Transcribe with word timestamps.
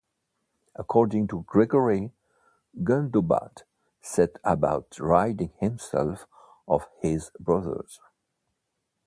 According 0.75 1.27
to 1.27 1.43
Gregory, 1.45 2.11
Gundobad 2.81 3.61
set 4.01 4.37
about 4.43 4.97
ridding 4.99 5.51
himself 5.59 6.25
of 6.67 6.87
his 7.03 7.29
brothers. 7.39 7.99